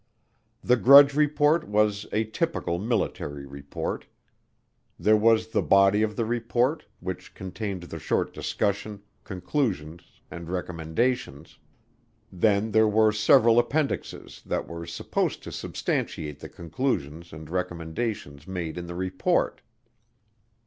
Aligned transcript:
The 0.63 0.77
Grudge 0.77 1.13
Report 1.13 1.67
was 1.67 2.07
a 2.11 2.23
typical 2.23 2.79
military 2.79 3.45
report. 3.45 4.07
There 4.97 5.15
was 5.15 5.49
the 5.49 5.61
body 5.61 6.01
of 6.01 6.15
the 6.15 6.25
report, 6.25 6.87
which 7.01 7.35
contained 7.35 7.83
the 7.83 7.99
short 7.99 8.33
discussion, 8.33 9.03
conclusions, 9.23 10.19
and 10.31 10.49
recommendations. 10.49 11.59
Then 12.31 12.71
there 12.71 12.87
were 12.87 13.11
several 13.11 13.59
appendixes 13.59 14.41
that 14.43 14.67
were 14.67 14.87
supposed 14.87 15.43
to 15.43 15.51
substantiate 15.51 16.39
the 16.39 16.49
conclusions 16.49 17.31
and 17.31 17.47
recommendations 17.47 18.47
made 18.47 18.79
in 18.79 18.87
the 18.87 18.95
report. 18.95 19.61